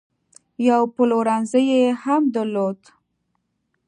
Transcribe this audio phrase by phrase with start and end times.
[0.69, 2.79] یو پلورنځی یې هم درلود.